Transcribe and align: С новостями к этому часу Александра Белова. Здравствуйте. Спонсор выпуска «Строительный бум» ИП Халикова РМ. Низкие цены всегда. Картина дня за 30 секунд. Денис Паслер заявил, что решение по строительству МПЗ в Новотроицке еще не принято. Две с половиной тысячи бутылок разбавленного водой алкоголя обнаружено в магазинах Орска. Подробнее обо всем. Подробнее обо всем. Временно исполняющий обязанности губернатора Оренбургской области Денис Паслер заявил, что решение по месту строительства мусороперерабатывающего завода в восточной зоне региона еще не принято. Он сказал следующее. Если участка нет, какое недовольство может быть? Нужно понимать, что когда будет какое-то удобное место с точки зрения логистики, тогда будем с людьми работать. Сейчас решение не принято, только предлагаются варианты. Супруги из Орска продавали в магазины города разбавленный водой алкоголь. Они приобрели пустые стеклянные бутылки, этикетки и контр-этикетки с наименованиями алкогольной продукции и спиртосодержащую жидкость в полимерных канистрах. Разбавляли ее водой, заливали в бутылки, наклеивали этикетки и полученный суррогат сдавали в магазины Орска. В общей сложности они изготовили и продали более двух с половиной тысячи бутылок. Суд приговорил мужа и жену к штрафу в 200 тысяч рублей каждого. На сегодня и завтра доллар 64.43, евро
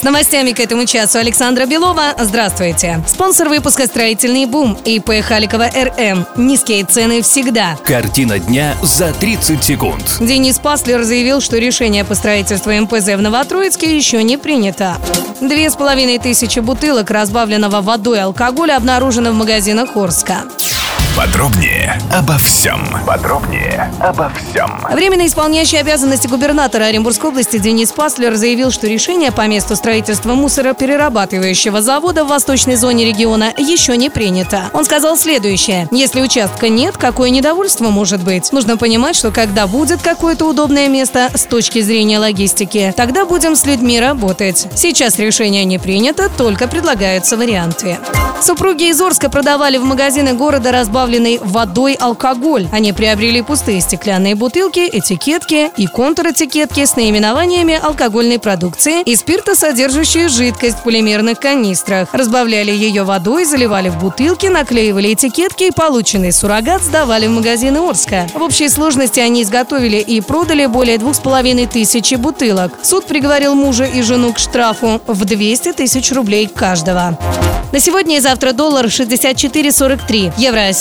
С 0.00 0.02
новостями 0.02 0.52
к 0.52 0.60
этому 0.60 0.86
часу 0.86 1.18
Александра 1.18 1.66
Белова. 1.66 2.14
Здравствуйте. 2.18 3.04
Спонсор 3.06 3.50
выпуска 3.50 3.84
«Строительный 3.86 4.46
бум» 4.46 4.78
ИП 4.86 5.22
Халикова 5.22 5.68
РМ. 5.68 6.24
Низкие 6.38 6.86
цены 6.86 7.20
всегда. 7.20 7.76
Картина 7.84 8.38
дня 8.38 8.74
за 8.80 9.12
30 9.12 9.62
секунд. 9.62 10.16
Денис 10.18 10.58
Паслер 10.58 11.02
заявил, 11.02 11.42
что 11.42 11.58
решение 11.58 12.06
по 12.06 12.14
строительству 12.14 12.72
МПЗ 12.72 13.08
в 13.08 13.20
Новотроицке 13.20 13.94
еще 13.94 14.22
не 14.22 14.38
принято. 14.38 14.96
Две 15.42 15.68
с 15.68 15.76
половиной 15.76 16.18
тысячи 16.18 16.60
бутылок 16.60 17.10
разбавленного 17.10 17.82
водой 17.82 18.22
алкоголя 18.22 18.78
обнаружено 18.78 19.32
в 19.32 19.34
магазинах 19.34 19.94
Орска. 19.98 20.44
Подробнее 21.16 21.98
обо 22.12 22.38
всем. 22.38 22.80
Подробнее 23.06 23.92
обо 24.00 24.30
всем. 24.30 24.80
Временно 24.90 25.26
исполняющий 25.26 25.76
обязанности 25.76 26.26
губернатора 26.26 26.84
Оренбургской 26.84 27.30
области 27.30 27.58
Денис 27.58 27.92
Паслер 27.92 28.36
заявил, 28.36 28.70
что 28.70 28.86
решение 28.86 29.30
по 29.30 29.46
месту 29.46 29.76
строительства 29.76 30.34
мусороперерабатывающего 30.34 31.82
завода 31.82 32.24
в 32.24 32.28
восточной 32.28 32.76
зоне 32.76 33.04
региона 33.04 33.52
еще 33.58 33.96
не 33.96 34.08
принято. 34.08 34.70
Он 34.72 34.84
сказал 34.84 35.16
следующее. 35.16 35.88
Если 35.90 36.20
участка 36.20 36.68
нет, 36.68 36.96
какое 36.96 37.30
недовольство 37.30 37.90
может 37.90 38.22
быть? 38.22 38.50
Нужно 38.52 38.76
понимать, 38.76 39.16
что 39.16 39.30
когда 39.30 39.66
будет 39.66 40.00
какое-то 40.00 40.46
удобное 40.46 40.88
место 40.88 41.30
с 41.34 41.44
точки 41.44 41.80
зрения 41.80 42.18
логистики, 42.18 42.94
тогда 42.96 43.26
будем 43.26 43.56
с 43.56 43.66
людьми 43.66 44.00
работать. 44.00 44.68
Сейчас 44.74 45.18
решение 45.18 45.64
не 45.64 45.78
принято, 45.78 46.30
только 46.30 46.66
предлагаются 46.68 47.36
варианты. 47.36 47.98
Супруги 48.40 48.88
из 48.88 49.00
Орска 49.00 49.28
продавали 49.28 49.76
в 49.76 49.84
магазины 49.84 50.32
города 50.32 50.72
разбавленный 51.00 51.38
водой 51.42 51.94
алкоголь. 51.94 52.68
Они 52.72 52.92
приобрели 52.92 53.40
пустые 53.40 53.80
стеклянные 53.80 54.34
бутылки, 54.34 54.80
этикетки 54.80 55.70
и 55.78 55.86
контр-этикетки 55.86 56.84
с 56.84 56.94
наименованиями 56.94 57.80
алкогольной 57.82 58.38
продукции 58.38 59.00
и 59.00 59.16
спиртосодержащую 59.16 60.28
жидкость 60.28 60.80
в 60.80 60.82
полимерных 60.82 61.40
канистрах. 61.40 62.10
Разбавляли 62.12 62.70
ее 62.70 63.04
водой, 63.04 63.46
заливали 63.46 63.88
в 63.88 63.98
бутылки, 63.98 64.46
наклеивали 64.46 65.14
этикетки 65.14 65.64
и 65.64 65.70
полученный 65.70 66.32
суррогат 66.32 66.82
сдавали 66.82 67.28
в 67.28 67.30
магазины 67.30 67.78
Орска. 67.78 68.26
В 68.34 68.42
общей 68.42 68.68
сложности 68.68 69.20
они 69.20 69.42
изготовили 69.42 69.96
и 69.96 70.20
продали 70.20 70.66
более 70.66 70.98
двух 70.98 71.16
с 71.16 71.20
половиной 71.20 71.66
тысячи 71.66 72.16
бутылок. 72.16 72.72
Суд 72.82 73.06
приговорил 73.06 73.54
мужа 73.54 73.84
и 73.84 74.02
жену 74.02 74.34
к 74.34 74.38
штрафу 74.38 75.00
в 75.06 75.24
200 75.24 75.72
тысяч 75.72 76.12
рублей 76.12 76.46
каждого. 76.46 77.16
На 77.72 77.78
сегодня 77.78 78.16
и 78.16 78.20
завтра 78.20 78.52
доллар 78.52 78.86
64.43, 78.86 80.32
евро 80.36 80.72